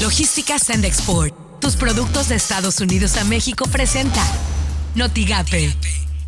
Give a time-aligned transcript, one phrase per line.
[0.00, 1.34] Logística Send Export.
[1.60, 4.22] Tus productos de Estados Unidos a México presenta
[4.94, 5.74] Notigape,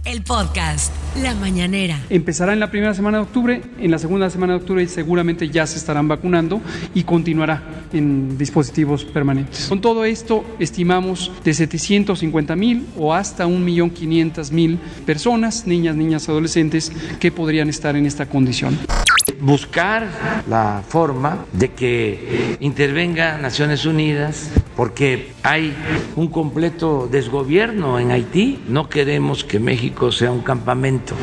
[0.05, 1.99] el podcast La Mañanera.
[2.11, 5.67] Empezará en la primera semana de octubre, en la segunda semana de octubre seguramente ya
[5.67, 6.61] se estarán vacunando
[6.95, 7.63] y continuará
[7.95, 9.69] en dispositivos permanentes.
[9.69, 17.33] Con todo esto, estimamos de 750 mil o hasta 1.500.000 personas, niñas, niñas, adolescentes, que
[17.33, 18.79] podrían estar en esta condición
[19.43, 20.09] buscar
[20.49, 25.75] la forma de que intervenga Naciones Unidas porque hay
[26.17, 28.63] un completo desgobierno en Haití.
[28.69, 31.15] No queremos que México sea un campamento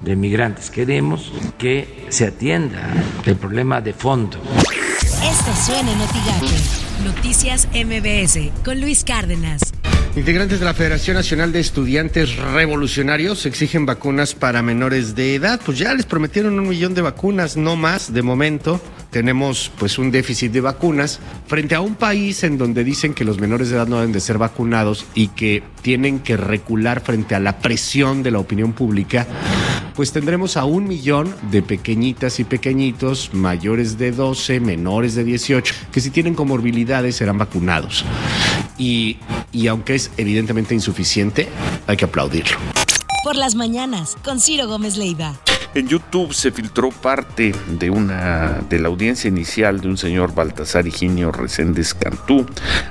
[0.00, 2.88] de migrantes, queremos que se atienda
[3.26, 4.38] el problema de fondo.
[5.02, 9.77] Esto suena en Noticias MBS con Luis Cárdenas.
[10.18, 15.60] Integrantes de la Federación Nacional de Estudiantes Revolucionarios exigen vacunas para menores de edad.
[15.64, 18.80] Pues ya les prometieron un millón de vacunas, no más de momento.
[19.12, 23.38] Tenemos pues un déficit de vacunas frente a un país en donde dicen que los
[23.38, 27.40] menores de edad no deben de ser vacunados y que tienen que recular frente a
[27.40, 29.24] la presión de la opinión pública.
[29.98, 35.74] Pues tendremos a un millón de pequeñitas y pequeñitos mayores de 12, menores de 18,
[35.90, 38.04] que si tienen comorbilidades serán vacunados.
[38.78, 39.16] Y,
[39.50, 41.48] y aunque es evidentemente insuficiente,
[41.88, 42.58] hay que aplaudirlo.
[43.24, 45.34] Por las mañanas, con Ciro Gómez Leiva.
[45.78, 50.88] En YouTube se filtró parte de una de la audiencia inicial de un señor Baltasar
[50.88, 52.44] Higinio Reséndez Cantú,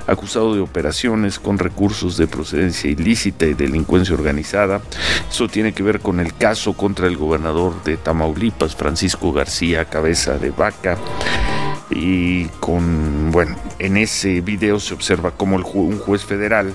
[0.06, 4.80] acusado de operaciones con recursos de procedencia ilícita y delincuencia organizada.
[5.30, 10.38] Eso tiene que ver con el caso contra el gobernador de Tamaulipas, Francisco García Cabeza
[10.38, 10.96] de Vaca
[11.90, 16.74] y con, bueno, en ese video se observa como un juez federal,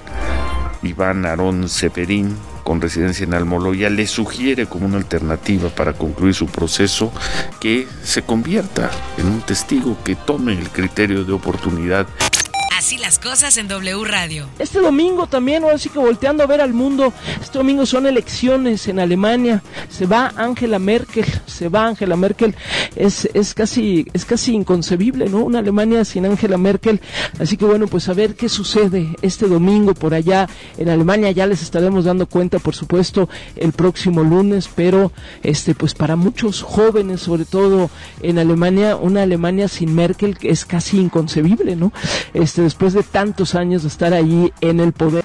[0.84, 6.47] Iván Aarón Seferín, con residencia en Almoloya, le sugiere como una alternativa para concluir su
[6.47, 7.11] proceso
[7.59, 12.08] que se convierta en un testigo que tome el criterio de oportunidad
[12.77, 14.47] Así las cosas en W Radio.
[14.57, 18.88] Este domingo también, ahora sí que volteando a ver al mundo, este domingo son elecciones
[18.88, 19.61] en Alemania.
[19.89, 22.56] Se va Angela Merkel, se va Angela Merkel.
[22.95, 25.44] Es, es, casi, es casi inconcebible, ¿no?
[25.44, 27.00] Una Alemania sin Angela Merkel.
[27.39, 31.29] Así que bueno, pues a ver qué sucede este domingo por allá en Alemania.
[31.29, 35.12] Ya les estaremos dando cuenta, por supuesto, el próximo lunes, pero
[35.44, 37.91] este, pues para muchos jóvenes, sobre todo
[38.22, 41.94] en Alemania, una Alemania sin Merkel es casi inconcebible, ¿no?
[42.33, 45.24] Este, después de tantos años de estar ahí en el poder.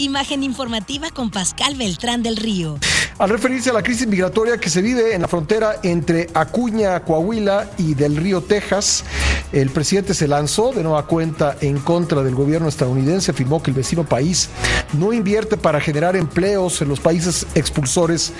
[0.00, 2.78] Imagen informativa con Pascal Beltrán del Río.
[3.18, 7.68] Al referirse a la crisis migratoria que se vive en la frontera entre Acuña, Coahuila
[7.76, 9.02] y del Río, Texas,
[9.50, 13.76] el presidente se lanzó de nueva cuenta en contra del gobierno estadounidense, afirmó que el
[13.76, 14.50] vecino país
[14.92, 18.32] no invierte para generar empleos en los países expulsores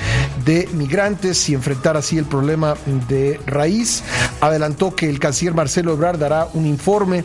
[0.44, 2.76] de migrantes y enfrentar así el problema
[3.08, 4.04] de raíz.
[4.40, 7.24] Adelantó que el canciller Marcelo Ebrard dará un informe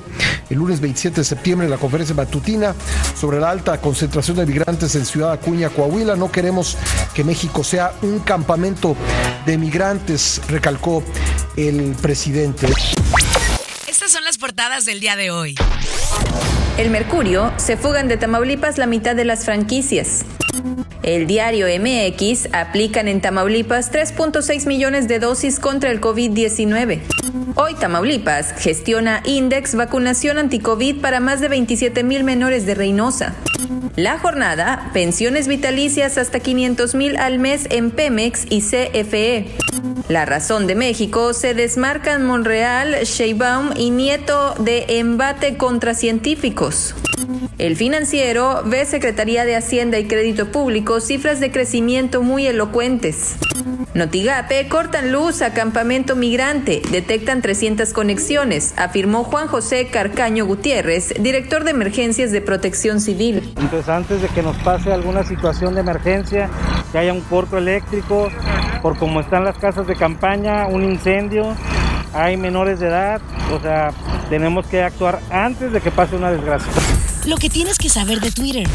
[0.50, 2.76] el lunes 27 de septiembre en la conferencia matutina
[3.20, 6.16] sobre la alta concentración de migrantes en Ciudad Acuña, Coahuila.
[6.16, 6.78] No queremos
[7.14, 8.96] que México sea un campamento
[9.46, 11.04] de migrantes, recalcó
[11.58, 12.68] el presidente.
[13.86, 15.56] Estas son las portadas del día de hoy.
[16.78, 20.24] El Mercurio se fugan de Tamaulipas la mitad de las franquicias.
[21.04, 27.02] El diario MX aplican en Tamaulipas 3.6 millones de dosis contra el COVID-19.
[27.56, 33.36] Hoy Tamaulipas gestiona Index vacunación anticovid para más de 27 mil menores de Reynosa.
[33.96, 39.56] La jornada, pensiones vitalicias hasta 500 mil al mes en Pemex y CFE.
[40.10, 46.96] La razón de México se desmarcan Monreal, Sheinbaum y Nieto de embate contra científicos.
[47.58, 53.38] El financiero ve Secretaría de Hacienda y Crédito Público cifras de crecimiento muy elocuentes.
[53.94, 61.64] Notigape cortan luz a campamento migrante, detectan 300 conexiones, afirmó Juan José Carcaño Gutiérrez, director
[61.64, 63.54] de emergencias de protección civil.
[63.58, 66.50] Entonces antes de que nos pase alguna situación de emergencia,
[66.92, 68.30] que haya un corto eléctrico,
[68.82, 71.56] por cómo están las casas de campaña, un incendio,
[72.14, 73.22] hay menores de edad,
[73.54, 73.92] o sea,
[74.30, 76.72] tenemos que actuar antes de que pase una desgracia.
[77.26, 78.68] Lo que tienes que saber de Twitter.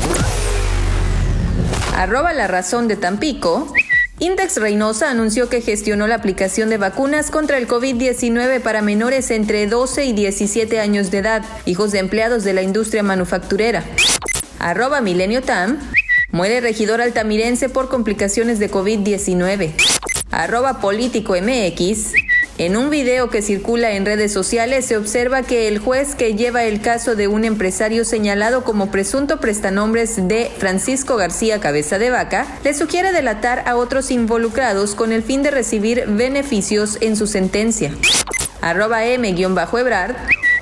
[1.94, 3.74] Arroba la razón de Tampico.
[4.20, 9.66] Index Reynosa anunció que gestionó la aplicación de vacunas contra el COVID-19 para menores entre
[9.66, 13.84] 12 y 17 años de edad, hijos de empleados de la industria manufacturera.
[14.58, 15.78] Arroba Milenio Tam.
[16.30, 19.72] Muere regidor altamirense por complicaciones de COVID-19.
[20.30, 22.14] Arroba Político MX.
[22.58, 26.64] En un video que circula en redes sociales se observa que el juez que lleva
[26.64, 32.48] el caso de un empresario señalado como presunto prestanombres de Francisco García Cabeza de Vaca
[32.64, 37.94] le sugiere delatar a otros involucrados con el fin de recibir beneficios en su sentencia.
[38.60, 40.16] Arroba M-Ebrard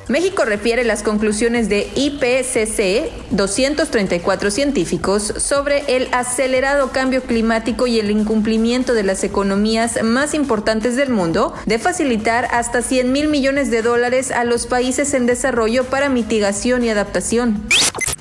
[0.08, 8.12] México refiere las conclusiones de IPCC, 234 científicos, sobre el acelerado cambio climático y el
[8.12, 13.82] incumplimiento de las economías más importantes del mundo de facilitar hasta 100 mil millones de
[13.82, 17.66] dólares a los países en desarrollo para mitigación y adaptación.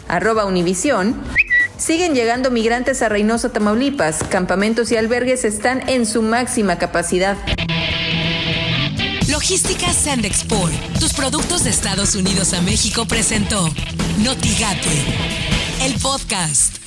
[0.07, 1.15] Arroba Univisión.
[1.77, 4.23] Siguen llegando migrantes a Reynosa, Tamaulipas.
[4.23, 7.37] Campamentos y albergues están en su máxima capacidad.
[9.47, 13.71] Logística Sandexport, tus productos de Estados Unidos a México presentó
[14.17, 14.89] Notigate,
[15.83, 16.84] el podcast.